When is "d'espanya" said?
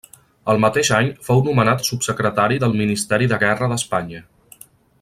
3.75-4.23